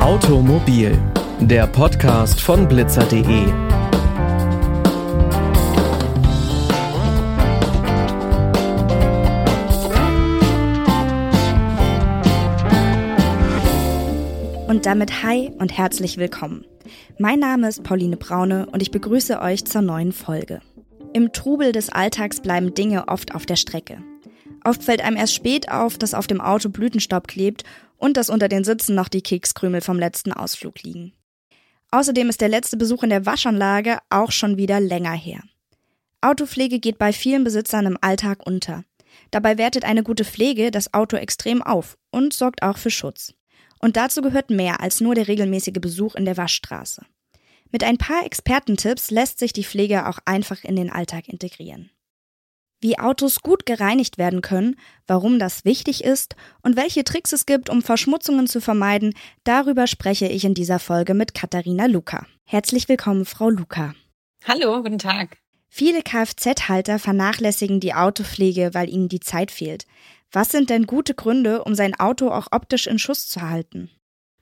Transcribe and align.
Automobil, 0.00 0.98
der 1.40 1.66
Podcast 1.66 2.40
von 2.40 2.66
blitzer.de. 2.66 3.46
Und 14.66 14.86
damit 14.86 15.22
hi 15.22 15.50
und 15.58 15.76
herzlich 15.76 16.16
willkommen. 16.16 16.64
Mein 17.18 17.38
Name 17.38 17.68
ist 17.68 17.82
Pauline 17.82 18.16
Braune 18.16 18.66
und 18.72 18.82
ich 18.82 18.90
begrüße 18.90 19.40
euch 19.40 19.64
zur 19.64 19.82
neuen 19.82 20.12
Folge. 20.12 20.60
Im 21.12 21.32
Trubel 21.32 21.72
des 21.72 21.88
Alltags 21.88 22.40
bleiben 22.40 22.72
Dinge 22.72 23.08
oft 23.08 23.34
auf 23.34 23.44
der 23.44 23.56
Strecke. 23.56 24.02
Oft 24.64 24.84
fällt 24.84 25.02
einem 25.02 25.16
erst 25.16 25.34
spät 25.34 25.68
auf, 25.68 25.98
dass 25.98 26.14
auf 26.14 26.28
dem 26.28 26.40
Auto 26.40 26.68
Blütenstaub 26.68 27.26
klebt 27.26 27.64
und 27.96 28.16
dass 28.16 28.30
unter 28.30 28.48
den 28.48 28.62
Sitzen 28.62 28.94
noch 28.94 29.08
die 29.08 29.22
Kekskrümel 29.22 29.80
vom 29.80 29.98
letzten 29.98 30.32
Ausflug 30.32 30.82
liegen. 30.82 31.12
Außerdem 31.90 32.28
ist 32.28 32.40
der 32.40 32.48
letzte 32.48 32.76
Besuch 32.76 33.02
in 33.02 33.10
der 33.10 33.26
Waschanlage 33.26 33.98
auch 34.08 34.30
schon 34.30 34.56
wieder 34.56 34.78
länger 34.78 35.12
her. 35.12 35.42
Autopflege 36.20 36.78
geht 36.78 36.98
bei 36.98 37.12
vielen 37.12 37.42
Besitzern 37.42 37.86
im 37.86 37.98
Alltag 38.00 38.46
unter. 38.46 38.84
Dabei 39.32 39.58
wertet 39.58 39.84
eine 39.84 40.04
gute 40.04 40.24
Pflege 40.24 40.70
das 40.70 40.94
Auto 40.94 41.16
extrem 41.16 41.60
auf 41.62 41.98
und 42.10 42.32
sorgt 42.32 42.62
auch 42.62 42.78
für 42.78 42.90
Schutz. 42.90 43.34
Und 43.80 43.96
dazu 43.96 44.22
gehört 44.22 44.50
mehr 44.50 44.80
als 44.80 45.00
nur 45.00 45.16
der 45.16 45.26
regelmäßige 45.26 45.80
Besuch 45.80 46.14
in 46.14 46.24
der 46.24 46.36
Waschstraße. 46.36 47.04
Mit 47.70 47.84
ein 47.84 47.98
paar 47.98 48.24
Expertentipps 48.24 49.10
lässt 49.10 49.38
sich 49.38 49.52
die 49.52 49.64
Pflege 49.64 50.08
auch 50.08 50.18
einfach 50.24 50.64
in 50.64 50.76
den 50.76 50.90
Alltag 50.90 51.28
integrieren 51.28 51.90
wie 52.80 52.98
Autos 52.98 53.40
gut 53.40 53.66
gereinigt 53.66 54.18
werden 54.18 54.40
können, 54.40 54.76
warum 55.06 55.38
das 55.38 55.64
wichtig 55.64 56.02
ist 56.04 56.34
und 56.62 56.76
welche 56.76 57.04
Tricks 57.04 57.32
es 57.32 57.46
gibt, 57.46 57.68
um 57.68 57.82
Verschmutzungen 57.82 58.46
zu 58.46 58.60
vermeiden, 58.60 59.14
darüber 59.44 59.86
spreche 59.86 60.26
ich 60.26 60.44
in 60.44 60.54
dieser 60.54 60.78
Folge 60.78 61.14
mit 61.14 61.34
Katharina 61.34 61.86
Luca. 61.86 62.26
Herzlich 62.44 62.88
willkommen, 62.88 63.24
Frau 63.24 63.50
Luca. 63.50 63.94
Hallo, 64.44 64.82
guten 64.82 64.98
Tag. 64.98 65.36
Viele 65.68 66.02
Kfz-Halter 66.02 66.98
vernachlässigen 66.98 67.78
die 67.78 67.94
Autopflege, 67.94 68.70
weil 68.72 68.88
ihnen 68.88 69.08
die 69.08 69.20
Zeit 69.20 69.50
fehlt. 69.50 69.86
Was 70.32 70.50
sind 70.50 70.70
denn 70.70 70.86
gute 70.86 71.14
Gründe, 71.14 71.62
um 71.64 71.74
sein 71.74 71.98
Auto 71.98 72.30
auch 72.30 72.48
optisch 72.50 72.86
in 72.86 72.98
Schuss 72.98 73.28
zu 73.28 73.42
halten? 73.42 73.90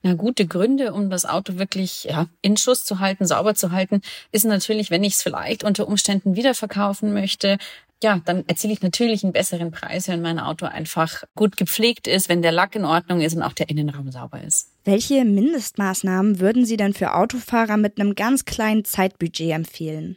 Na, 0.02 0.14
gute 0.14 0.46
Gründe, 0.46 0.92
um 0.92 1.10
das 1.10 1.24
Auto 1.24 1.58
wirklich 1.58 2.04
ja, 2.04 2.26
in 2.40 2.56
Schuss 2.56 2.84
zu 2.84 3.00
halten, 3.00 3.26
sauber 3.26 3.54
zu 3.54 3.72
halten, 3.72 4.00
ist 4.30 4.44
natürlich, 4.44 4.90
wenn 4.90 5.02
ich 5.02 5.14
es 5.14 5.22
vielleicht 5.22 5.64
unter 5.64 5.88
Umständen 5.88 6.36
wiederverkaufen 6.36 7.12
möchte, 7.12 7.58
ja, 8.02 8.20
dann 8.24 8.44
erziele 8.46 8.72
ich 8.72 8.82
natürlich 8.82 9.24
einen 9.24 9.32
besseren 9.32 9.72
Preis, 9.72 10.06
wenn 10.06 10.22
mein 10.22 10.38
Auto 10.38 10.66
einfach 10.66 11.24
gut 11.34 11.56
gepflegt 11.56 12.06
ist, 12.06 12.28
wenn 12.28 12.42
der 12.42 12.52
Lack 12.52 12.76
in 12.76 12.84
Ordnung 12.84 13.20
ist 13.20 13.34
und 13.34 13.42
auch 13.42 13.52
der 13.52 13.68
Innenraum 13.68 14.12
sauber 14.12 14.40
ist. 14.40 14.70
Welche 14.84 15.24
Mindestmaßnahmen 15.24 16.38
würden 16.38 16.64
Sie 16.64 16.76
denn 16.76 16.94
für 16.94 17.14
Autofahrer 17.14 17.76
mit 17.76 18.00
einem 18.00 18.14
ganz 18.14 18.44
kleinen 18.44 18.84
Zeitbudget 18.84 19.50
empfehlen? 19.50 20.16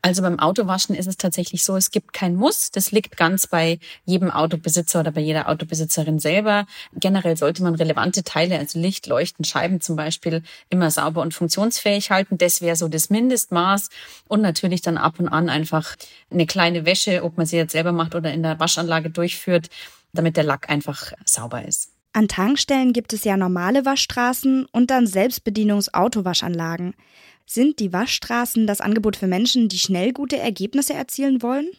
Also 0.00 0.22
beim 0.22 0.38
Autowaschen 0.38 0.94
ist 0.94 1.06
es 1.08 1.16
tatsächlich 1.16 1.64
so, 1.64 1.76
es 1.76 1.90
gibt 1.90 2.12
kein 2.12 2.36
Muss. 2.36 2.70
Das 2.70 2.92
liegt 2.92 3.16
ganz 3.16 3.48
bei 3.48 3.80
jedem 4.04 4.30
Autobesitzer 4.30 5.00
oder 5.00 5.10
bei 5.10 5.20
jeder 5.20 5.48
Autobesitzerin 5.48 6.20
selber. 6.20 6.66
Generell 6.94 7.36
sollte 7.36 7.64
man 7.64 7.74
relevante 7.74 8.22
Teile, 8.22 8.58
also 8.58 8.78
Licht, 8.78 9.08
Leuchten, 9.08 9.44
Scheiben 9.44 9.80
zum 9.80 9.96
Beispiel, 9.96 10.42
immer 10.68 10.90
sauber 10.92 11.20
und 11.22 11.34
funktionsfähig 11.34 12.10
halten. 12.10 12.38
Das 12.38 12.60
wäre 12.60 12.76
so 12.76 12.86
das 12.86 13.10
Mindestmaß. 13.10 13.88
Und 14.28 14.40
natürlich 14.40 14.82
dann 14.82 14.98
ab 14.98 15.18
und 15.18 15.28
an 15.28 15.48
einfach 15.48 15.96
eine 16.30 16.46
kleine 16.46 16.86
Wäsche, 16.86 17.24
ob 17.24 17.36
man 17.36 17.46
sie 17.46 17.56
jetzt 17.56 17.72
selber 17.72 17.92
macht 17.92 18.14
oder 18.14 18.32
in 18.32 18.44
der 18.44 18.60
Waschanlage 18.60 19.10
durchführt, 19.10 19.68
damit 20.12 20.36
der 20.36 20.44
Lack 20.44 20.70
einfach 20.70 21.12
sauber 21.24 21.66
ist. 21.66 21.90
An 22.12 22.28
Tankstellen 22.28 22.92
gibt 22.92 23.12
es 23.12 23.24
ja 23.24 23.36
normale 23.36 23.84
Waschstraßen 23.84 24.66
und 24.72 24.90
dann 24.90 25.06
Selbstbedienungs-Autowaschanlagen. 25.06 26.94
Sind 27.50 27.78
die 27.78 27.94
Waschstraßen 27.94 28.66
das 28.66 28.82
Angebot 28.82 29.16
für 29.16 29.26
Menschen, 29.26 29.70
die 29.70 29.78
schnell 29.78 30.12
gute 30.12 30.36
Ergebnisse 30.36 30.92
erzielen 30.92 31.40
wollen? 31.40 31.70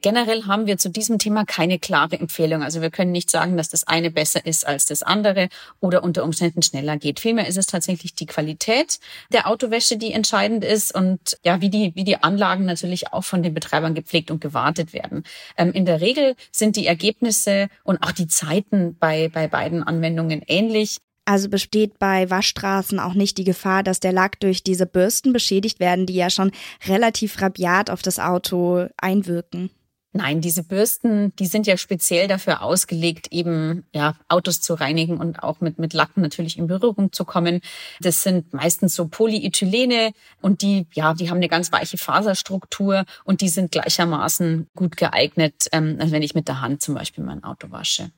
Generell 0.00 0.44
haben 0.44 0.66
wir 0.66 0.78
zu 0.78 0.88
diesem 0.88 1.18
Thema 1.18 1.44
keine 1.44 1.78
klare 1.78 2.18
Empfehlung. 2.18 2.62
Also 2.62 2.80
wir 2.80 2.88
können 2.88 3.12
nicht 3.12 3.28
sagen, 3.28 3.58
dass 3.58 3.68
das 3.68 3.86
eine 3.86 4.10
besser 4.10 4.46
ist 4.46 4.66
als 4.66 4.86
das 4.86 5.02
andere 5.02 5.50
oder 5.80 6.02
unter 6.02 6.24
Umständen 6.24 6.62
schneller 6.62 6.96
geht. 6.96 7.20
Vielmehr 7.20 7.46
ist 7.46 7.58
es 7.58 7.66
tatsächlich 7.66 8.14
die 8.14 8.24
Qualität 8.24 9.00
der 9.30 9.48
Autowäsche, 9.48 9.98
die 9.98 10.14
entscheidend 10.14 10.64
ist 10.64 10.94
und 10.94 11.36
ja, 11.44 11.60
wie 11.60 11.68
die, 11.68 11.92
wie 11.94 12.04
die 12.04 12.22
Anlagen 12.22 12.64
natürlich 12.64 13.12
auch 13.12 13.24
von 13.24 13.42
den 13.42 13.52
Betreibern 13.52 13.94
gepflegt 13.94 14.30
und 14.30 14.40
gewartet 14.40 14.94
werden. 14.94 15.24
Ähm, 15.58 15.72
in 15.72 15.84
der 15.84 16.00
Regel 16.00 16.36
sind 16.52 16.76
die 16.76 16.86
Ergebnisse 16.86 17.68
und 17.84 18.02
auch 18.02 18.12
die 18.12 18.28
Zeiten 18.28 18.96
bei, 18.98 19.28
bei 19.28 19.46
beiden 19.46 19.82
Anwendungen 19.82 20.42
ähnlich. 20.46 20.96
Also 21.28 21.50
besteht 21.50 21.98
bei 21.98 22.30
Waschstraßen 22.30 22.98
auch 22.98 23.12
nicht 23.12 23.36
die 23.36 23.44
Gefahr, 23.44 23.82
dass 23.82 24.00
der 24.00 24.12
Lack 24.12 24.40
durch 24.40 24.62
diese 24.62 24.86
Bürsten 24.86 25.34
beschädigt 25.34 25.78
werden, 25.78 26.06
die 26.06 26.14
ja 26.14 26.30
schon 26.30 26.52
relativ 26.86 27.42
rabiat 27.42 27.90
auf 27.90 28.00
das 28.00 28.18
Auto 28.18 28.86
einwirken. 28.96 29.68
Nein, 30.14 30.40
diese 30.40 30.62
Bürsten, 30.62 31.36
die 31.36 31.44
sind 31.44 31.66
ja 31.66 31.76
speziell 31.76 32.28
dafür 32.28 32.62
ausgelegt, 32.62 33.26
eben 33.30 33.84
ja 33.94 34.14
Autos 34.28 34.62
zu 34.62 34.72
reinigen 34.72 35.18
und 35.18 35.42
auch 35.42 35.60
mit 35.60 35.78
mit 35.78 35.92
Lacken 35.92 36.22
natürlich 36.22 36.56
in 36.56 36.66
Berührung 36.66 37.12
zu 37.12 37.26
kommen. 37.26 37.60
Das 38.00 38.22
sind 38.22 38.54
meistens 38.54 38.94
so 38.94 39.06
Polyethylene 39.06 40.12
und 40.40 40.62
die 40.62 40.86
ja, 40.94 41.12
die 41.12 41.28
haben 41.28 41.36
eine 41.36 41.50
ganz 41.50 41.70
weiche 41.72 41.98
Faserstruktur 41.98 43.04
und 43.24 43.42
die 43.42 43.50
sind 43.50 43.70
gleichermaßen 43.70 44.66
gut 44.74 44.96
geeignet, 44.96 45.66
ähm, 45.72 45.98
als 46.00 46.10
wenn 46.10 46.22
ich 46.22 46.34
mit 46.34 46.48
der 46.48 46.62
Hand 46.62 46.80
zum 46.80 46.94
Beispiel 46.94 47.22
mein 47.22 47.44
Auto 47.44 47.70
wasche. 47.70 48.10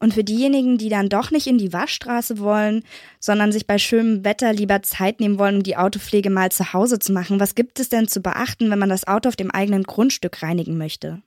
Und 0.00 0.14
für 0.14 0.24
diejenigen, 0.24 0.78
die 0.78 0.88
dann 0.88 1.10
doch 1.10 1.30
nicht 1.30 1.46
in 1.46 1.58
die 1.58 1.74
Waschstraße 1.74 2.38
wollen, 2.38 2.82
sondern 3.20 3.52
sich 3.52 3.66
bei 3.66 3.76
schönem 3.78 4.24
Wetter 4.24 4.52
lieber 4.54 4.82
Zeit 4.82 5.20
nehmen 5.20 5.38
wollen, 5.38 5.56
um 5.56 5.62
die 5.62 5.76
Autopflege 5.76 6.30
mal 6.30 6.50
zu 6.50 6.72
Hause 6.72 6.98
zu 6.98 7.12
machen, 7.12 7.38
was 7.38 7.54
gibt 7.54 7.78
es 7.78 7.90
denn 7.90 8.08
zu 8.08 8.20
beachten, 8.20 8.70
wenn 8.70 8.78
man 8.78 8.88
das 8.88 9.06
Auto 9.06 9.28
auf 9.28 9.36
dem 9.36 9.50
eigenen 9.50 9.82
Grundstück 9.82 10.42
reinigen 10.42 10.78
möchte? 10.78 11.22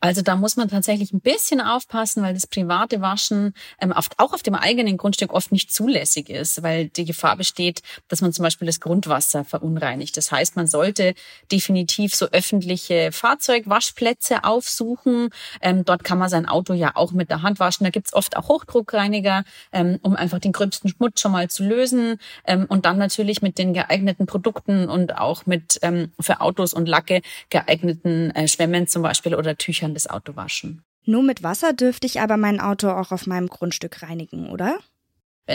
Also 0.00 0.22
da 0.22 0.36
muss 0.36 0.56
man 0.56 0.68
tatsächlich 0.68 1.12
ein 1.12 1.20
bisschen 1.20 1.60
aufpassen, 1.60 2.22
weil 2.22 2.34
das 2.34 2.46
private 2.46 3.00
Waschen 3.00 3.54
ähm, 3.80 3.92
oft, 3.92 4.18
auch 4.18 4.32
auf 4.32 4.42
dem 4.42 4.54
eigenen 4.54 4.96
Grundstück 4.96 5.32
oft 5.32 5.50
nicht 5.50 5.72
zulässig 5.72 6.30
ist, 6.30 6.62
weil 6.62 6.88
die 6.88 7.04
Gefahr 7.04 7.36
besteht, 7.36 7.82
dass 8.06 8.20
man 8.20 8.32
zum 8.32 8.44
Beispiel 8.44 8.66
das 8.66 8.80
Grundwasser 8.80 9.44
verunreinigt. 9.44 10.16
Das 10.16 10.30
heißt, 10.30 10.54
man 10.54 10.68
sollte 10.68 11.14
definitiv 11.50 12.14
so 12.14 12.26
öffentliche 12.26 13.10
Fahrzeugwaschplätze 13.10 14.44
aufsuchen. 14.44 15.30
Ähm, 15.60 15.84
dort 15.84 16.04
kann 16.04 16.18
man 16.18 16.28
sein 16.28 16.46
Auto 16.46 16.74
ja 16.74 16.92
auch 16.94 17.10
mit 17.10 17.28
der 17.30 17.42
Hand 17.42 17.58
waschen. 17.58 17.84
Da 17.84 17.90
gibt's 17.90 18.14
oft 18.14 18.36
auch 18.36 18.48
Hochdruckreiniger, 18.48 19.42
ähm, 19.72 19.98
um 20.02 20.14
einfach 20.14 20.38
den 20.38 20.52
gröbsten 20.52 20.90
Schmutz 20.90 21.20
schon 21.20 21.32
mal 21.32 21.50
zu 21.50 21.64
lösen. 21.64 22.20
Ähm, 22.46 22.66
und 22.68 22.86
dann 22.86 22.98
natürlich 22.98 23.42
mit 23.42 23.58
den 23.58 23.74
geeigneten 23.74 24.26
Produkten 24.26 24.88
und 24.88 25.18
auch 25.18 25.46
mit 25.46 25.80
ähm, 25.82 26.12
für 26.20 26.40
Autos 26.40 26.72
und 26.72 26.86
Lacke 26.86 27.20
geeigneten 27.50 28.30
äh, 28.30 28.46
Schwämmen 28.46 28.86
zum 28.86 29.02
Beispiel 29.02 29.34
oder 29.34 29.56
Tüchern 29.56 29.87
kann 29.88 29.94
das 29.94 30.08
Auto 30.08 30.36
waschen. 30.36 30.82
Nur 31.06 31.22
mit 31.22 31.42
Wasser 31.42 31.72
dürfte 31.72 32.06
ich 32.06 32.20
aber 32.20 32.36
mein 32.36 32.60
Auto 32.60 32.90
auch 32.90 33.10
auf 33.10 33.26
meinem 33.26 33.48
Grundstück 33.48 34.02
reinigen, 34.02 34.50
oder? 34.50 34.78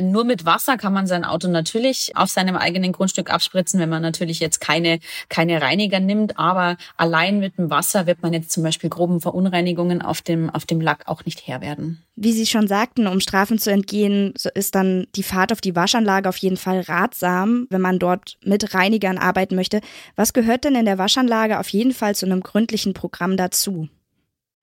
Nur 0.01 0.23
mit 0.23 0.43
Wasser 0.43 0.77
kann 0.77 0.91
man 0.91 1.05
sein 1.05 1.23
Auto 1.23 1.47
natürlich 1.47 2.13
auf 2.15 2.31
seinem 2.31 2.55
eigenen 2.55 2.93
Grundstück 2.93 3.31
abspritzen, 3.31 3.79
wenn 3.79 3.89
man 3.89 4.01
natürlich 4.01 4.39
jetzt 4.39 4.59
keine, 4.59 4.97
keine 5.29 5.61
Reiniger 5.61 5.99
nimmt. 5.99 6.39
Aber 6.39 6.77
allein 6.97 7.37
mit 7.37 7.59
dem 7.59 7.69
Wasser 7.69 8.07
wird 8.07 8.23
man 8.23 8.33
jetzt 8.33 8.49
zum 8.49 8.63
Beispiel 8.63 8.89
groben 8.89 9.21
Verunreinigungen 9.21 10.01
auf 10.01 10.23
dem, 10.23 10.49
auf 10.49 10.65
dem 10.65 10.81
Lack 10.81 11.07
auch 11.07 11.25
nicht 11.25 11.45
Herr 11.45 11.61
werden. 11.61 12.01
Wie 12.15 12.31
Sie 12.31 12.47
schon 12.47 12.67
sagten, 12.67 13.05
um 13.05 13.19
Strafen 13.19 13.59
zu 13.59 13.69
entgehen, 13.69 14.33
ist 14.55 14.73
dann 14.73 15.05
die 15.15 15.21
Fahrt 15.21 15.51
auf 15.51 15.61
die 15.61 15.75
Waschanlage 15.75 16.27
auf 16.27 16.37
jeden 16.37 16.57
Fall 16.57 16.79
ratsam, 16.79 17.67
wenn 17.69 17.81
man 17.81 17.99
dort 17.99 18.39
mit 18.43 18.73
Reinigern 18.73 19.19
arbeiten 19.19 19.53
möchte. 19.53 19.81
Was 20.15 20.33
gehört 20.33 20.63
denn 20.63 20.73
in 20.73 20.85
der 20.85 20.97
Waschanlage 20.97 21.59
auf 21.59 21.69
jeden 21.69 21.93
Fall 21.93 22.15
zu 22.15 22.25
einem 22.25 22.41
gründlichen 22.41 22.95
Programm 22.95 23.37
dazu? 23.37 23.89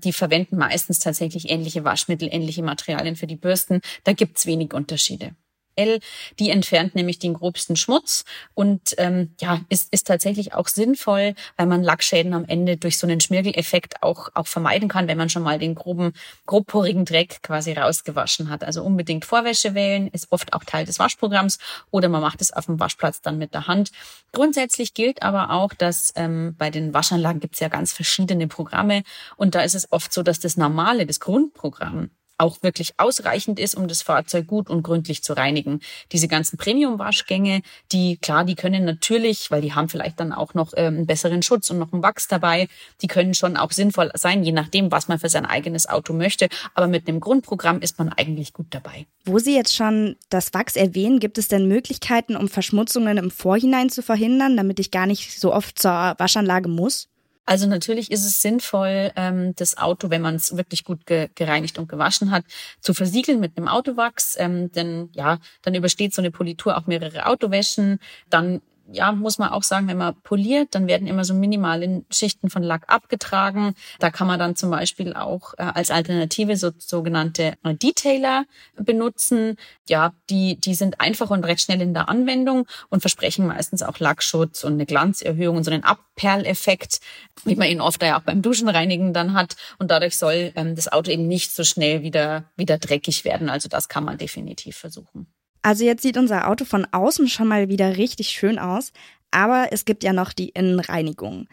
Die 0.05 0.13
verwenden 0.13 0.57
meistens 0.57 0.99
tatsächlich 0.99 1.51
ähnliche 1.51 1.85
Waschmittel, 1.85 2.29
ähnliche 2.31 2.63
Materialien 2.63 3.17
für 3.17 3.27
die 3.27 3.37
Bürsten. 3.37 3.81
Da 4.05 4.13
gibt's 4.13 4.47
wenig 4.47 4.73
Unterschiede. 4.73 5.35
L, 5.77 6.01
die 6.39 6.51
entfernt 6.51 6.95
nämlich 6.95 7.19
den 7.19 7.35
grobsten 7.35 7.77
Schmutz 7.77 8.25
und 8.55 8.95
ähm, 8.99 9.35
ja, 9.41 9.61
ist, 9.69 9.93
ist 9.93 10.07
tatsächlich 10.07 10.55
auch 10.55 10.69
sinnvoll, 10.69 11.35
weil 11.57 11.67
man 11.67 11.83
Lackschäden 11.83 12.35
am 12.35 12.45
Ende 12.45 12.77
durch 12.77 12.99
so 12.99 13.07
einen 13.07 13.21
Schmirgeleffekt 13.21 14.03
auch, 14.03 14.29
auch 14.35 14.47
vermeiden 14.47 14.89
kann, 14.89 15.09
wenn 15.09 15.19
man 15.19 15.31
schon 15.31 15.43
mal 15.43 15.59
den 15.59 15.75
groben, 15.75 16.13
grobporigen 16.47 17.05
Dreck 17.05 17.43
quasi 17.43 17.73
rausgewaschen 17.73 18.51
hat. 18.51 18.65
Also 18.65 18.83
unbedingt 18.83 19.25
Vorwäsche 19.25 19.75
wählen, 19.75 20.09
ist 20.09 20.31
oft 20.31 20.53
auch 20.53 20.65
Teil 20.65 20.85
des 20.85 20.99
Waschprogramms 20.99 21.59
oder 21.91 22.09
man 22.09 22.21
macht 22.21 22.41
es 22.41 22.53
auf 22.53 22.67
dem 22.67 22.81
Waschplatz 22.81 23.21
dann 23.21 23.39
mit 23.39 23.55
der 23.55 23.67
Hand. 23.67 23.91
Grundsätzlich 24.33 24.95
gilt 24.95 25.23
aber 25.23 25.51
auch, 25.51 25.75
dass 25.75 26.13
ähm, 26.17 26.55
bei 26.59 26.71
den 26.71 26.95
Waschanlagen 26.95 27.41
gibt 27.41 27.55
es 27.55 27.61
ja 27.61 27.69
ganz 27.69 27.93
verschiedene 27.93 28.49
Programme 28.49 29.03
und 29.37 29.55
da 29.55 29.63
ist 29.63 29.75
es 29.75 29.91
oft 29.93 30.13
so, 30.13 30.23
dass 30.23 30.41
das 30.41 30.57
normale, 30.57 31.07
das 31.07 31.21
Grundprogramm 31.21 32.11
auch 32.41 32.63
wirklich 32.63 32.95
ausreichend 32.97 33.61
ist, 33.61 33.75
um 33.75 33.87
das 33.87 34.03
Fahrzeug 34.03 34.47
gut 34.47 34.71
und 34.71 34.83
gründlich 34.83 35.23
zu 35.23 35.35
reinigen. 35.35 35.81
Diese 36.13 36.29
ganzen 36.29 36.57
Premium-Waschgänge, 36.57 37.63
die, 37.93 38.17
klar, 38.17 38.45
die 38.45 38.55
können 38.55 38.85
natürlich, 38.85 39.51
weil 39.51 39.61
die 39.61 39.75
haben 39.75 39.89
vielleicht 39.89 40.19
dann 40.19 40.33
auch 40.33 40.55
noch 40.55 40.73
ähm, 40.77 40.97
einen 40.97 41.07
besseren 41.07 41.43
Schutz 41.43 41.71
und 41.71 41.79
noch 41.79 41.93
einen 41.93 42.03
Wachs 42.03 42.29
dabei, 42.29 42.69
die 43.03 43.07
können 43.07 43.35
schon 43.35 43.57
auch 43.57 43.73
sinnvoll 43.73 44.11
sein, 44.15 44.43
je 44.43 44.53
nachdem, 44.53 44.91
was 44.91 45.09
man 45.09 45.19
für 45.19 45.29
sein 45.29 45.47
eigenes 45.47 45.89
Auto 45.89 46.13
möchte. 46.13 46.49
Aber 46.75 46.87
mit 46.87 47.07
einem 47.07 47.21
Grundprogramm 47.21 47.81
ist 47.81 47.99
man 47.99 48.09
eigentlich 48.09 48.53
gut 48.53 48.69
dabei. 48.71 49.07
Wo 49.25 49.39
Sie 49.39 49.55
jetzt 49.55 49.75
schon 49.75 50.17
das 50.31 50.55
Wachs 50.55 50.77
erwähnen, 50.77 51.21
gibt 51.21 51.37
es 51.37 51.49
denn 51.49 51.69
Möglichkeiten, 51.69 52.37
um 52.37 52.49
Verschmutzungen 52.49 53.19
im 53.19 53.31
Vorhinein 53.31 53.91
zu 53.91 54.03
verhindern, 54.03 54.57
damit 54.57 54.81
ich 54.81 54.91
gar 54.91 55.07
nicht 55.07 55.39
so 55.39 55.53
oft 55.53 55.79
zur 55.79 56.15
Waschanlage 56.19 56.69
muss? 56.69 57.10
Also 57.51 57.67
natürlich 57.67 58.13
ist 58.13 58.25
es 58.25 58.43
sinnvoll, 58.43 59.11
ähm, 59.17 59.57
das 59.57 59.77
Auto, 59.77 60.09
wenn 60.09 60.23
man 60.23 60.37
es 60.37 60.57
wirklich 60.57 60.85
gut 60.85 61.01
gereinigt 61.05 61.79
und 61.79 61.89
gewaschen 61.89 62.31
hat, 62.31 62.45
zu 62.81 62.95
versiegeln 62.95 63.41
mit 63.41 63.57
einem 63.57 63.67
Autowachs. 63.67 64.37
Ähm, 64.39 64.71
denn 64.71 65.09
ja, 65.15 65.41
dann 65.63 65.75
übersteht 65.75 66.15
so 66.15 66.23
eine 66.23 66.31
Politur 66.31 66.79
auch 66.79 66.87
mehrere 66.87 67.27
Autowäschen. 67.27 67.99
Dann 68.29 68.63
ja, 68.93 69.13
muss 69.13 69.39
man 69.39 69.51
auch 69.51 69.63
sagen, 69.63 69.89
wenn 69.89 69.99
man 69.99 70.21
poliert, 70.23 70.75
dann 70.75 70.87
werden 70.87 71.07
immer 71.07 71.25
so 71.25 71.35
minimale 71.35 72.05
Schichten 72.11 72.51
von 72.51 72.63
Lack 72.63 72.85
abgetragen. 72.89 73.75
Da 73.99 74.11
kann 74.11 74.27
man 74.27 74.39
dann 74.39 74.57
zum 74.57 74.71
Beispiel 74.71 75.15
auch 75.15 75.55
äh, 75.59 75.63
als 75.63 75.91
Alternative 75.91 76.57
so 76.57 76.71
sogenannte 76.79 77.55
Detailer 77.65 78.45
benutzen. 78.77 79.57
Ja, 79.89 80.13
die, 80.29 80.61
die 80.61 80.75
sind 80.75 81.01
einfach 81.01 81.31
und 81.31 81.45
recht 81.45 81.63
schnell 81.63 81.81
in 81.81 81.95
der 81.95 82.09
Anwendung 82.09 82.67
und 82.89 83.01
versprechen 83.01 83.47
meistens 83.47 83.83
auch 83.83 83.99
Lackschutz 83.99 84.65
und 84.65 84.75
eine 84.75 84.87
Glanzerhöhung 84.87 85.59
und 85.59 85.65
so 85.65 85.71
einen 85.71 85.85
Abperleffekt, 85.85 87.01
wie 87.45 87.57
man 87.57 87.69
ihn 87.69 87.81
oft 87.81 88.03
ja 88.03 88.19
auch 88.19 88.23
beim 88.23 88.43
Duschenreinigen 88.43 89.13
dann 89.13 89.35
hat. 89.35 89.57
Und 89.79 89.91
dadurch 89.91 90.19
soll 90.19 90.53
ähm, 90.57 90.75
das 90.75 90.91
Auto 90.91 91.11
eben 91.11 91.29
nicht 91.29 91.53
so 91.53 91.65
schnell 91.65 92.03
wieder, 92.03 92.45
wieder 92.57 92.79
dreckig 92.79 93.25
werden. 93.25 93.49
Also 93.49 93.69
das 93.69 93.89
kann 93.89 94.05
man 94.05 94.19
definitiv 94.19 94.77
versuchen. 94.77 95.27
Also 95.63 95.85
jetzt 95.85 96.03
sieht 96.03 96.17
unser 96.17 96.49
Auto 96.49 96.65
von 96.65 96.87
außen 96.91 97.29
schon 97.29 97.49
mal 97.49 97.69
wieder 97.69 97.97
richtig 97.97 98.31
schön 98.31 98.59
aus, 98.59 98.93
aber 99.31 99.69
es 99.73 99.85
gibt 99.85 100.03
ja 100.03 100.13
noch 100.13 100.33
die 100.33 100.49
Innenreinigung. 100.51 101.49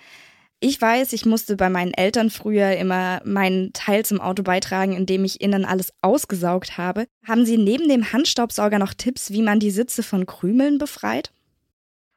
Ich 0.59 0.81
weiß, 0.81 1.13
ich 1.13 1.25
musste 1.25 1.55
bei 1.55 1.69
meinen 1.69 1.93
Eltern 1.93 2.31
früher 2.31 2.75
immer 2.77 3.21
meinen 3.23 3.73
Teil 3.73 4.03
zum 4.03 4.19
Auto 4.19 4.41
beitragen, 4.41 4.93
indem 4.93 5.23
ich 5.23 5.39
innen 5.39 5.65
alles 5.65 5.93
ausgesaugt 6.01 6.79
habe. 6.79 7.05
Haben 7.27 7.45
Sie 7.45 7.57
neben 7.57 7.87
dem 7.87 8.11
Handstaubsauger 8.11 8.79
noch 8.79 8.95
Tipps, 8.95 9.29
wie 9.29 9.43
man 9.43 9.59
die 9.59 9.69
Sitze 9.69 10.01
von 10.01 10.25
Krümeln 10.25 10.79
befreit? 10.79 11.31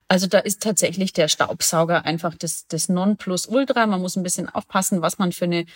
Also 0.09 0.27
da 0.27 0.39
ist 0.39 0.63
tatsächlich 0.63 1.13
der 1.13 1.29
Staubsauger 1.29 2.07
einfach 2.07 2.35
das, 2.35 2.67
das 2.67 2.89
Nonplusultra. 2.89 3.87
Man 3.87 4.01
muss 4.01 4.17
ein 4.17 4.23
bisschen 4.23 4.49
aufpassen, 4.49 5.03
was 5.03 5.19
man 5.19 5.33
für 5.33 5.45
eine 5.45 5.67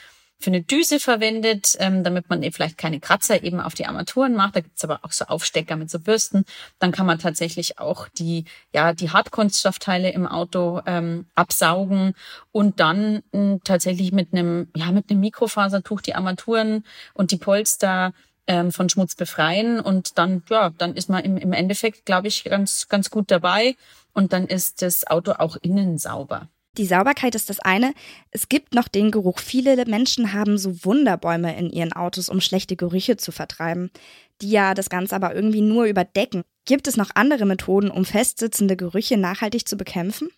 für 0.45 0.51
eine 0.51 0.63
Düse 0.63 1.01
verwendet, 1.01 1.75
ähm, 1.79 2.05
damit 2.05 2.29
man 2.29 2.43
eben 2.43 2.53
vielleicht 2.53 2.77
keine 2.77 3.01
Kratzer 3.01 3.43
eben 3.43 3.61
auf 3.61 3.73
die 3.73 3.87
Armaturen 3.87 4.35
macht. 4.35 4.57
Da 4.57 4.61
gibt's 4.61 4.85
aber 4.85 5.01
auch 5.03 5.11
so 5.11 5.25
Aufstecker 5.25 5.77
mit 5.77 5.91
so 5.91 5.99
Bürsten. 5.99 6.45
Dann 6.79 6.93
kann 6.93 7.07
man 7.07 7.19
tatsächlich 7.19 7.79
auch 7.79 8.09
die, 8.09 8.45
ja, 8.73 8.93
die 8.93 9.11
Hartkunststoffteile 9.11 10.11
im 10.11 10.27
Auto 10.27 10.83
ähm, 10.85 11.27
absaugen 11.35 12.15
und 12.53 12.79
dann 12.79 13.23
äh, 13.33 13.59
tatsächlich 13.65 14.13
mit 14.13 14.33
einem, 14.33 14.69
ja, 14.77 14.93
mit 14.93 15.11
einem 15.11 15.21
Mikrofasertuch 15.21 16.03
die 16.03 16.15
Armaturen 16.15 16.85
und 17.15 17.31
die 17.31 17.39
Polster 17.39 18.13
ähm, 18.47 18.71
von 18.71 18.91
Schmutz 18.91 19.15
befreien 19.15 19.81
und 19.81 20.19
dann, 20.19 20.43
ja, 20.51 20.71
dann 20.77 20.95
ist 20.95 21.09
man 21.09 21.25
im, 21.25 21.39
im 21.39 21.55
Endeffekt, 21.55 22.05
glaube 22.05 22.29
ich, 22.29 22.45
ganz, 22.45 22.89
ganz 22.89 23.09
gut 23.09 23.31
dabei 23.31 23.77
und 24.13 24.35
dann 24.35 24.47
ist 24.47 24.83
das 24.83 25.07
Auto 25.07 25.33
auch 25.33 25.57
innen 25.63 25.97
sauber. 25.97 26.49
Die 26.77 26.87
Sauberkeit 26.87 27.35
ist 27.35 27.51
das 27.51 27.61
eine. 27.61 27.95
Es 28.31 28.49
gibt 28.49 28.75
noch 28.75 28.89
den 28.89 29.11
Geruch. 29.11 29.39
Viele 29.39 29.85
Menschen 29.87 30.33
haben 30.33 30.59
so 30.59 30.85
Wunderbäume 30.85 31.57
in 31.57 31.71
ihren 31.71 31.93
Autos, 31.93 32.29
um 32.29 32.41
schlechte 32.41 32.75
Gerüche 32.75 33.17
zu 33.17 33.31
vertreiben, 33.31 33.91
die 34.43 34.51
ja 34.51 34.75
das 34.75 34.91
Ganze 34.91 35.15
aber 35.15 35.35
irgendwie 35.35 35.61
nur 35.61 35.85
überdecken. 35.85 36.43
Gibt 36.65 36.89
es 36.89 36.97
noch 36.97 37.11
andere 37.15 37.47
Methoden, 37.47 37.91
um 37.91 38.05
festsitzende 38.05 38.77
Gerüche 38.77 39.17
nachhaltig 39.17 39.69
zu 39.69 39.77
bekämpfen? 39.77 40.31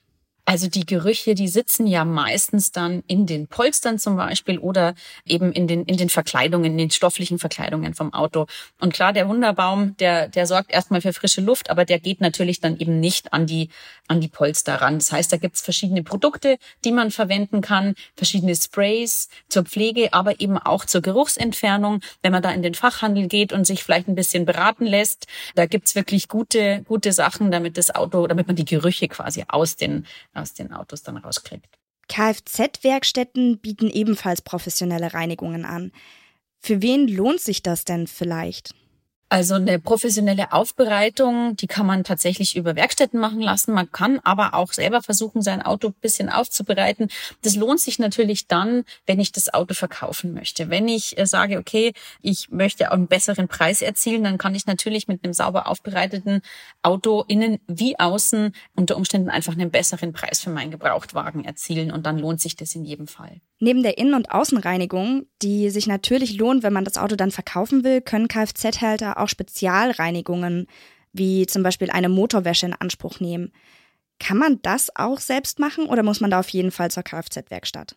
Also 0.49 0.69
die 0.69 0.87
Gerüche, 0.87 1.35
die 1.35 1.49
sitzen 1.49 1.89
ja 1.89 2.05
meistens 2.05 2.71
dann 2.71 3.03
in 3.09 3.27
den 3.27 3.49
Polstern 3.49 3.99
zum 3.99 4.17
Beispiel 4.17 4.59
oder 4.59 4.95
eben 5.25 5.53
in 5.53 5.67
den, 5.67 5.83
in 5.83 5.97
den 5.97 6.09
Verkleidungen, 6.09 6.71
in 6.71 6.79
den 6.79 6.91
stofflichen 6.93 7.41
Verkleidungen 7.41 7.95
vom 7.95 8.15
Auto. 8.15 8.47
Und 8.79 8.95
klar, 8.95 9.13
der 9.13 9.29
Wunderbaum, 9.29 9.97
der, 9.97 10.29
der 10.29 10.47
sorgt 10.47 10.71
erstmal 10.71 11.01
für 11.01 11.13
frische 11.13 11.41
Luft, 11.41 11.69
aber 11.69 11.85
der 11.85 11.99
geht 11.99 12.21
natürlich 12.21 12.61
dann 12.61 12.79
eben 12.79 13.01
nicht 13.01 13.33
an 13.33 13.47
die, 13.47 13.71
an 14.07 14.21
die 14.21 14.29
Polster 14.29 14.77
ran. 14.77 15.01
Das 15.01 15.11
heißt, 15.11 15.33
da 15.33 15.37
gibt's 15.37 15.63
verschiedene 15.63 16.05
Produkte, 16.05 16.59
die 16.85 16.93
man 16.93 17.11
verwenden 17.11 17.61
kann, 17.61 17.97
verschiedene 18.15 18.55
Sprays 18.55 19.29
zur 19.49 19.65
Pflege, 19.65 20.13
aber 20.13 20.41
eben 20.41 20.59
auch 20.59 20.85
zur 20.85 21.03
Geruchsentfernung. 21.03 22.03
Wenn 22.23 22.31
man 22.31 22.43
da 22.43 22.53
in 22.53 22.63
den 22.63 22.75
Fachhandel 22.75 23.27
geht 23.27 23.53
und 23.53 23.67
sich 23.67 23.83
vielleicht 23.83 24.07
ein 24.07 24.15
bisschen 24.15 24.45
beraten 24.45 24.87
lässt, 24.87 25.27
da 25.57 25.67
gibt's 25.67 25.97
wirklich 25.97 26.29
gute, 26.29 26.83
gute 26.87 27.13
Sachen, 27.13 27.51
damit 27.51 27.77
das 27.77 27.93
Auto, 27.93 28.29
damit 28.29 28.47
man 28.47 28.55
die 28.55 28.65
Gerüche 28.65 29.09
quasi 29.09 29.43
aus 29.49 29.75
den 29.75 30.07
aus 30.37 30.55
den 30.55 30.73
Autos 30.73 31.03
dann 31.03 31.17
rauskriegt. 31.17 31.79
Kfz-Werkstätten 32.09 33.59
bieten 33.59 33.91
ebenfalls 33.91 34.43
professionelle 34.43 35.13
Reinigungen 35.13 35.65
an. 35.65 35.93
Für 36.61 36.83
wen 36.83 37.09
lohnt 37.09 37.41
sich 37.41 37.63
das 37.63 37.85
denn 37.85 38.07
vielleicht? 38.07 38.75
Also 39.29 39.55
eine 39.55 39.81
professionelle 39.81 40.53
Aufbereitung, 40.53 41.57
die 41.57 41.67
kann 41.67 41.85
man 41.85 42.05
tatsächlich 42.05 42.55
über 42.55 42.77
Werkstätten 42.77 43.19
machen 43.19 43.41
lassen. 43.41 43.73
Man 43.73 43.91
kann 43.91 44.21
aber 44.23 44.55
auch 44.55 44.73
selber 44.73 45.03
versuchen, 45.03 45.43
sein 45.43 45.63
Auto 45.63 45.89
ein 45.89 45.95
bisschen 46.01 46.29
aufzubereiten. 46.29 47.09
Das 47.43 47.57
lohnt 47.57 47.81
sich 47.81 47.99
natürlich 47.99 48.47
dann, 48.47 48.85
wenn 49.05 49.19
ich 49.19 49.33
das 49.33 49.53
Auto 49.53 49.75
verkaufen 49.75 50.33
möchte. 50.33 50.71
Wenn 50.71 50.87
ich 50.87 51.19
äh, 51.19 51.27
sage, 51.27 51.59
okay, 51.59 51.93
ich 52.23 52.51
möchte 52.51 52.91
auch 52.91 52.95
einen 52.95 53.09
besseren 53.09 53.49
Preis 53.49 53.83
erzielen, 53.83 54.23
dann 54.23 54.39
kann 54.39 54.55
ich 54.55 54.67
natürlich 54.67 55.09
mit 55.09 55.25
einem 55.25 55.33
sauber 55.33 55.67
aufbereiteten 55.67 56.41
Auto 56.83 57.25
innen 57.27 57.59
wie 57.67 57.99
außen 57.99 58.53
unter 58.77 58.97
Umständen 58.97 59.29
einfach 59.29 59.55
einen 59.55 59.73
besseren 59.73 60.13
Preis 60.13 60.39
für 60.39 60.51
meinen 60.51 60.71
Gebrauchtwagen 60.71 61.45
erzielen. 61.45 61.91
Und 61.91 62.07
dann 62.07 62.21
lohnt 62.21 62.41
sich 62.41 62.55
das 62.55 62.77
in 62.77 62.85
jedem 62.85 63.09
Fall. 63.09 63.41
Neben 63.59 63.83
der 63.83 63.97
Innen- 63.97 64.15
und 64.15 64.31
Außenreinigung, 64.31 65.27
die 65.41 65.71
sich 65.71 65.87
natürlich 65.87 66.37
lohnt, 66.37 66.63
wenn 66.63 66.73
man 66.73 66.85
das 66.85 66.99
Auto 66.99 67.17
dann 67.17 67.31
verkaufen 67.31 67.85
will, 67.85 68.03
können 68.03 68.29
Kfz-Halter 68.29 69.19
auch 69.19 69.29
Spezialreinigungen 69.29 70.67
wie 71.19 71.47
zum 71.47 71.63
Beispiel 71.63 71.91
eine 71.91 72.09
Motorwäsche 72.09 72.67
in 72.67 72.75
Anspruch 72.75 73.21
nehmen. 73.21 73.53
Kann 74.19 74.39
man 74.39 74.61
das 74.63 74.95
auch 74.95 75.19
selbst 75.19 75.59
machen 75.59 75.87
oder 75.87 76.03
muss 76.03 76.21
man 76.21 76.31
da 76.31 76.41
auf 76.41 76.49
jeden 76.51 76.71
Fall 76.71 76.91
zur 76.91 77.03
Kfz-Werkstatt? 77.03 77.97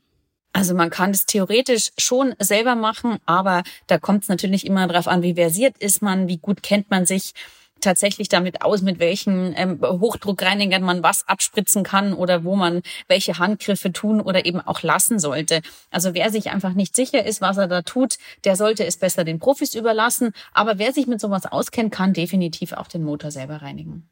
Also 0.51 0.73
man 0.73 0.89
kann 0.89 1.11
es 1.11 1.25
theoretisch 1.25 1.91
schon 1.97 2.33
selber 2.39 2.75
machen, 2.75 3.17
aber 3.25 3.63
da 3.87 3.97
kommt 3.99 4.23
es 4.23 4.29
natürlich 4.29 4.65
immer 4.65 4.87
darauf 4.87 5.07
an, 5.07 5.21
wie 5.21 5.35
versiert 5.35 5.77
ist 5.77 6.01
man, 6.01 6.27
wie 6.27 6.37
gut 6.37 6.63
kennt 6.63 6.89
man 6.89 7.05
sich 7.05 7.33
tatsächlich 7.81 8.29
damit 8.29 8.61
aus, 8.61 8.81
mit 8.81 8.99
welchen 8.99 9.53
ähm, 9.55 9.79
Hochdruckreinigern 9.81 10.81
man 10.81 11.03
was 11.03 11.27
abspritzen 11.27 11.83
kann 11.83 12.13
oder 12.13 12.43
wo 12.43 12.55
man 12.55 12.81
welche 13.07 13.37
Handgriffe 13.37 13.91
tun 13.91 14.21
oder 14.21 14.45
eben 14.45 14.61
auch 14.61 14.81
lassen 14.81 15.19
sollte. 15.19 15.61
Also 15.91 16.13
wer 16.13 16.29
sich 16.31 16.49
einfach 16.49 16.73
nicht 16.73 16.95
sicher 16.95 17.25
ist, 17.25 17.41
was 17.41 17.57
er 17.57 17.67
da 17.67 17.81
tut, 17.81 18.17
der 18.43 18.55
sollte 18.55 18.85
es 18.85 18.97
besser 18.97 19.23
den 19.23 19.39
Profis 19.39 19.75
überlassen. 19.75 20.31
Aber 20.53 20.79
wer 20.79 20.93
sich 20.93 21.07
mit 21.07 21.19
sowas 21.21 21.45
auskennt, 21.45 21.93
kann 21.93 22.13
definitiv 22.13 22.73
auch 22.73 22.87
den 22.87 23.03
Motor 23.03 23.31
selber 23.31 23.61
reinigen. 23.61 24.09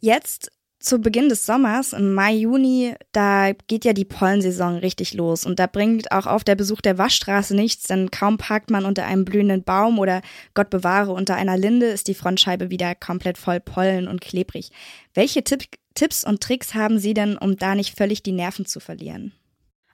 Jetzt 0.00 0.50
zu 0.78 1.00
Beginn 1.00 1.28
des 1.28 1.46
Sommers, 1.46 1.92
im 1.92 2.14
Mai, 2.14 2.34
Juni, 2.34 2.94
da 3.12 3.52
geht 3.66 3.84
ja 3.84 3.92
die 3.92 4.04
Pollensaison 4.04 4.76
richtig 4.76 5.14
los 5.14 5.44
und 5.44 5.58
da 5.58 5.66
bringt 5.66 6.12
auch 6.12 6.26
auf 6.26 6.44
der 6.44 6.54
Besuch 6.54 6.80
der 6.80 6.98
Waschstraße 6.98 7.56
nichts, 7.56 7.88
denn 7.88 8.10
kaum 8.10 8.38
parkt 8.38 8.70
man 8.70 8.84
unter 8.84 9.06
einem 9.06 9.24
blühenden 9.24 9.64
Baum 9.64 9.98
oder 9.98 10.20
Gott 10.54 10.70
bewahre 10.70 11.12
unter 11.12 11.34
einer 11.34 11.56
Linde, 11.56 11.86
ist 11.86 12.08
die 12.08 12.14
Frontscheibe 12.14 12.70
wieder 12.70 12.94
komplett 12.94 13.38
voll 13.38 13.60
Pollen 13.60 14.06
und 14.06 14.20
klebrig. 14.20 14.70
Welche 15.14 15.42
Tipp 15.42 15.64
Tipps 15.94 16.24
und 16.24 16.42
Tricks 16.42 16.74
haben 16.74 16.98
Sie 16.98 17.14
denn, 17.14 17.38
um 17.38 17.56
da 17.56 17.74
nicht 17.74 17.96
völlig 17.96 18.22
die 18.22 18.32
Nerven 18.32 18.66
zu 18.66 18.80
verlieren? 18.80 19.32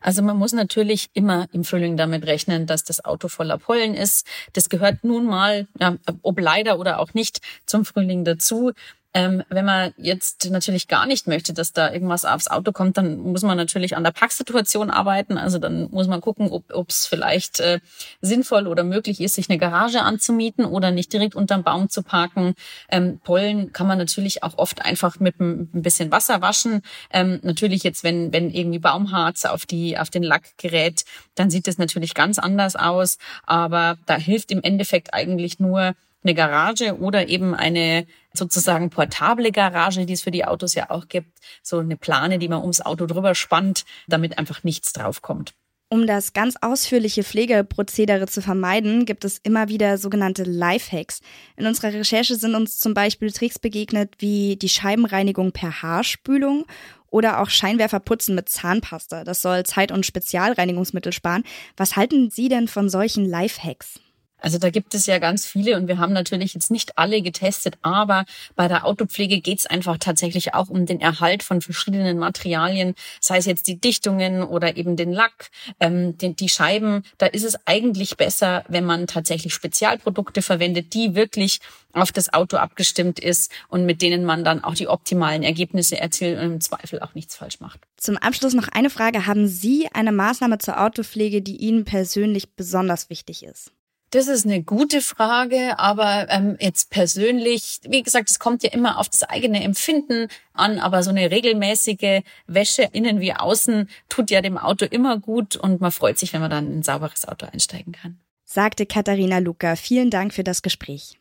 Also 0.01 0.21
man 0.21 0.37
muss 0.37 0.53
natürlich 0.53 1.11
immer 1.15 1.47
im 1.53 1.63
Frühling 1.65 1.97
damit 1.97 2.27
rechnen, 2.27 2.67
dass 2.67 2.83
das 2.83 3.05
Auto 3.05 3.29
voller 3.29 3.57
Pollen 3.57 3.95
ist. 3.95 4.27
Das 4.53 4.69
gehört 4.69 5.05
nun 5.05 5.27
mal, 5.27 5.69
ja, 5.79 5.97
ob 6.23 6.41
leider 6.41 6.79
oder 6.79 6.99
auch 6.99 7.15
nicht, 7.15 7.41
zum 7.67 7.85
Frühling 7.85 8.25
dazu. 8.25 8.73
Ähm, 9.15 9.43
wenn 9.51 9.65
man 9.65 9.93
jetzt 9.99 10.51
natürlich 10.51 10.89
gar 10.89 11.07
nicht 11.07 11.27
möchte, 11.27 11.53
dass 11.53 11.73
da 11.73 11.93
irgendwas 11.93 12.25
aufs 12.25 12.49
Auto 12.49 12.73
kommt, 12.73 12.97
dann 12.97 13.19
muss 13.19 13.43
man 13.43 13.59
natürlich 13.59 13.97
an 13.97 14.05
der 14.05 14.11
Parksituation 14.11 14.91
arbeiten. 14.91 15.37
Also 15.37 15.59
dann 15.59 15.91
muss 15.91 16.07
man 16.07 16.23
gucken, 16.23 16.51
ob 16.51 16.89
es 16.89 17.07
vielleicht 17.07 17.61
äh, 17.61 17.81
sinnvoll 18.23 18.67
oder 18.67 18.85
möglich 18.85 19.21
ist, 19.21 19.35
sich 19.35 19.51
eine 19.51 19.59
Garage 19.59 20.01
anzumieten 20.01 20.65
oder 20.65 20.91
nicht 20.91 21.13
direkt 21.13 21.35
unterm 21.35 21.63
Baum 21.63 21.91
zu 21.91 22.03
parken. 22.03 22.55
Ähm, 22.89 23.21
Pollen 23.23 23.73
kann 23.73 23.87
man 23.87 23.99
natürlich 23.99 24.43
auch 24.43 24.57
oft 24.57 24.83
einfach 24.83 25.21
mit 25.21 25.39
ein 25.41 25.69
bisschen 25.73 26.11
Wasser 26.11 26.41
waschen. 26.41 26.81
Ähm, 27.11 27.39
natürlich 27.43 27.83
jetzt, 27.83 28.05
wenn, 28.05 28.33
wenn 28.33 28.51
irgendwie 28.51 28.79
Baumharz 28.79 29.45
auf, 29.45 29.67
die, 29.67 29.99
auf 29.99 30.09
den 30.09 30.23
Lack 30.23 30.57
gerät, 30.57 31.05
dann 31.35 31.51
sieht 31.51 31.69
es 31.69 31.77
natürlich 31.77 32.15
ganz 32.15 32.39
anders 32.39 32.77
aus. 32.77 33.19
Aber 33.45 33.99
da 34.07 34.17
hilft 34.17 34.51
im 34.51 34.63
Endeffekt 34.63 35.13
eigentlich 35.13 35.61
nur, 35.61 35.95
eine 36.25 36.35
Garage 36.35 36.99
oder 36.99 37.29
eben 37.29 37.55
eine 37.55 38.07
sozusagen 38.33 38.91
portable 38.91 39.53
Garage, 39.53 40.07
die 40.07 40.13
es 40.13 40.23
für 40.23 40.31
die 40.31 40.45
Autos 40.45 40.75
ja 40.75 40.91
auch 40.91 41.09
gibt. 41.09 41.39
So 41.63 41.79
eine 41.79 41.97
Plane, 41.97 42.39
die 42.39 42.49
man 42.49 42.61
ums 42.61 42.81
Auto 42.81 43.07
drüber 43.07 43.35
spannt, 43.35 43.85
damit 44.07 44.39
einfach 44.39 44.65
nichts 44.65 44.93
draufkommt. 44.93 45.55
Um 45.93 46.07
das 46.07 46.33
ganz 46.33 46.55
ausführliche 46.63 47.23
Pflegeprozedere 47.23 48.27
zu 48.27 48.41
vermeiden, 48.41 49.05
gibt 49.05 49.27
es 49.27 49.37
immer 49.43 49.69
wieder 49.69 49.99
sogenannte 49.99 50.43
Lifehacks. 50.43 51.21
In 51.55 51.67
unserer 51.67 51.93
Recherche 51.93 52.37
sind 52.37 52.55
uns 52.55 52.79
zum 52.79 52.95
Beispiel 52.95 53.31
Tricks 53.31 53.59
begegnet 53.59 54.15
wie 54.17 54.57
die 54.57 54.71
Scheibenreinigung 54.71 55.53
per 55.53 55.83
Haarspülung 55.83 56.65
oder 57.11 57.43
auch 57.43 57.51
Scheinwerferputzen 57.51 58.35
mit 58.35 58.49
Zahnpasta. 58.49 59.23
Das 59.25 59.43
soll 59.43 59.65
Zeit- 59.65 59.93
und 59.93 60.07
Spezialreinigungsmittel 60.07 61.13
sparen. 61.13 61.45
Was 61.77 61.95
halten 61.95 62.31
Sie 62.31 62.49
denn 62.49 62.69
von 62.69 62.89
solchen 62.89 63.27
Lifehacks? 63.27 64.01
Also 64.43 64.59
da 64.59 64.71
gibt 64.71 64.95
es 64.95 65.07
ja 65.07 65.19
ganz 65.19 65.47
viele 65.47 65.77
und 65.77 65.87
wir 65.87 65.99
haben 65.99 66.13
natürlich 66.13 66.53
jetzt 66.55 66.71
nicht 66.71 66.99
alle 66.99 67.23
getestet, 67.23 67.79
aber 67.83 68.25
bei 68.57 68.67
der 68.67 68.85
Autopflege 68.85 69.41
geht 69.41 69.61
es 69.61 69.67
einfach 69.67 69.99
tatsächlich 69.99 70.55
auch 70.55 70.69
um 70.69 70.85
den 70.85 71.01
Erhalt 71.01 71.45
von 71.45 71.61
verschiedenen 71.61 72.19
Materialien, 72.19 72.95
sei 73.21 73.39
es 73.39 73.47
jetzt 73.47 73.69
die 73.69 73.81
Dichtungen 73.81 74.43
oder 74.43 74.77
eben 74.77 74.97
den 74.97 75.13
Lack, 75.13 75.51
ähm, 75.79 76.19
den, 76.19 76.35
die 76.35 76.49
Scheiben. 76.49 77.05
Da 77.19 77.27
ist 77.27 77.45
es 77.45 77.57
eigentlich 77.67 78.17
besser, 78.17 78.65
wenn 78.69 78.85
man 78.85 79.07
tatsächlich 79.07 79.55
Spezialprodukte 79.55 80.43
verwendet, 80.43 80.93
die 80.93 81.15
wirklich 81.15 81.61
auf 81.93 82.11
das 82.11 82.33
Auto 82.33 82.57
abgestimmt 82.57 83.21
ist 83.21 83.53
und 83.69 83.87
mit 83.87 84.03
denen 84.03 84.25
man 84.25 84.45
dann 84.45 84.65
auch 84.65 84.75
die 84.75 84.89
optimalen 84.89 85.43
Ergebnisse 85.43 86.01
erzielt 86.01 86.39
und 86.39 86.45
im 86.45 86.61
Zweifel 86.61 87.01
auch 87.01 87.15
nichts 87.15 87.37
falsch 87.37 87.61
macht. 87.61 87.81
Zum 87.97 88.17
Abschluss 88.17 88.55
noch 88.55 88.69
eine 88.69 88.91
Frage. 88.91 89.27
Haben 89.27 89.47
Sie 89.47 89.89
eine 89.93 90.11
Maßnahme 90.11 90.59
zur 90.59 90.81
Autopflege, 90.81 91.43
die 91.43 91.57
Ihnen 91.57 91.85
persönlich 91.85 92.55
besonders 92.55 93.11
wichtig 93.11 93.45
ist? 93.45 93.73
Das 94.13 94.29
ist 94.29 94.45
eine 94.45 94.63
gute 94.63 95.01
Frage, 95.01 95.79
aber 95.79 96.27
ähm, 96.29 96.59
jetzt 96.61 96.91
persönlich, 96.91 97.81
wie 97.89 98.03
gesagt, 98.03 98.31
es 98.31 98.39
kommt 98.39 98.63
ja 98.63 98.69
immer 98.71 98.99
auf 98.99 99.09
das 99.09 99.23
eigene 99.23 99.65
Empfinden 99.65 100.29
an, 100.53 100.79
aber 100.79 101.03
so 101.03 101.09
eine 101.09 101.31
regelmäßige 101.31 102.21
Wäsche 102.47 102.91
innen 102.93 103.21
wie 103.21 103.33
außen 103.33 103.89
tut 104.11 104.31
ja 104.31 104.43
dem 104.43 104.59
Auto 104.59 104.85
immer 104.85 105.19
gut 105.19 105.57
und 105.57 105.81
man 105.81 105.91
freut 105.91 106.19
sich, 106.19 106.35
wenn 106.35 106.43
man 106.43 106.51
dann 106.51 106.67
in 106.67 106.81
ein 106.81 106.83
sauberes 106.83 107.27
Auto 107.27 107.47
einsteigen 107.51 107.95
kann. 107.95 108.21
Sagte 108.45 108.85
Katharina 108.85 109.39
Luca. 109.39 109.77
Vielen 109.77 110.11
Dank 110.11 110.35
für 110.35 110.45
das 110.45 110.61
Gespräch. 110.61 111.19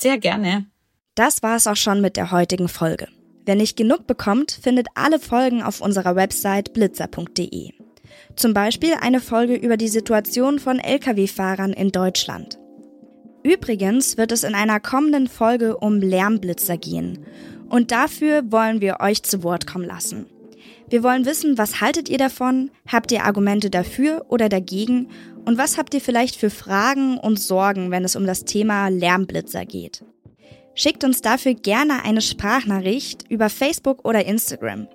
Sehr 0.00 0.18
gerne. 0.18 0.66
Das 1.14 1.44
war 1.44 1.54
es 1.54 1.68
auch 1.68 1.76
schon 1.76 2.00
mit 2.00 2.16
der 2.16 2.32
heutigen 2.32 2.66
Folge. 2.66 3.06
Wer 3.44 3.54
nicht 3.54 3.76
genug 3.76 4.08
bekommt, 4.08 4.58
findet 4.60 4.88
alle 4.96 5.20
Folgen 5.20 5.62
auf 5.62 5.80
unserer 5.80 6.16
Website 6.16 6.72
blitzer.de. 6.72 7.83
Zum 8.36 8.54
Beispiel 8.54 8.94
eine 9.00 9.20
Folge 9.20 9.54
über 9.54 9.76
die 9.76 9.88
Situation 9.88 10.58
von 10.58 10.78
Lkw-Fahrern 10.78 11.72
in 11.72 11.92
Deutschland. 11.92 12.58
Übrigens 13.42 14.16
wird 14.16 14.32
es 14.32 14.42
in 14.42 14.54
einer 14.54 14.80
kommenden 14.80 15.28
Folge 15.28 15.76
um 15.76 16.00
Lärmblitzer 16.00 16.78
gehen. 16.78 17.26
Und 17.68 17.92
dafür 17.92 18.50
wollen 18.50 18.80
wir 18.80 18.98
euch 19.00 19.22
zu 19.22 19.42
Wort 19.42 19.66
kommen 19.66 19.84
lassen. 19.84 20.26
Wir 20.88 21.02
wollen 21.02 21.24
wissen, 21.24 21.58
was 21.58 21.80
haltet 21.80 22.08
ihr 22.08 22.18
davon? 22.18 22.70
Habt 22.86 23.10
ihr 23.12 23.24
Argumente 23.24 23.70
dafür 23.70 24.26
oder 24.28 24.48
dagegen? 24.48 25.08
Und 25.44 25.58
was 25.58 25.76
habt 25.76 25.94
ihr 25.94 26.00
vielleicht 26.00 26.36
für 26.36 26.50
Fragen 26.50 27.18
und 27.18 27.38
Sorgen, 27.38 27.90
wenn 27.90 28.04
es 28.04 28.16
um 28.16 28.26
das 28.26 28.44
Thema 28.44 28.88
Lärmblitzer 28.88 29.64
geht? 29.64 30.04
Schickt 30.74 31.04
uns 31.04 31.20
dafür 31.20 31.54
gerne 31.54 32.04
eine 32.04 32.20
Sprachnachricht 32.20 33.24
über 33.28 33.48
Facebook 33.48 34.04
oder 34.04 34.24
Instagram. 34.24 34.88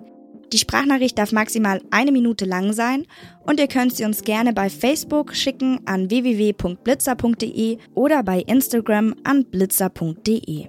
Die 0.52 0.58
Sprachnachricht 0.58 1.16
darf 1.16 1.32
maximal 1.32 1.80
eine 1.90 2.12
Minute 2.12 2.44
lang 2.44 2.72
sein 2.72 3.06
und 3.46 3.60
ihr 3.60 3.68
könnt 3.68 3.94
sie 3.94 4.04
uns 4.04 4.22
gerne 4.22 4.52
bei 4.52 4.68
Facebook 4.68 5.34
schicken 5.34 5.80
an 5.86 6.10
www.blitzer.de 6.10 7.78
oder 7.94 8.22
bei 8.22 8.40
Instagram 8.40 9.14
an 9.22 9.44
blitzer.de. 9.44 10.66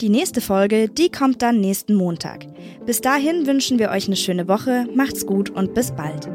Die 0.00 0.08
nächste 0.08 0.40
Folge, 0.40 0.88
die 0.88 1.10
kommt 1.10 1.40
dann 1.40 1.60
nächsten 1.60 1.94
Montag. 1.94 2.46
Bis 2.84 3.00
dahin 3.00 3.46
wünschen 3.46 3.78
wir 3.78 3.90
euch 3.90 4.06
eine 4.06 4.16
schöne 4.16 4.48
Woche, 4.48 4.86
macht's 4.94 5.24
gut 5.24 5.50
und 5.50 5.72
bis 5.74 5.92
bald. 5.92 6.28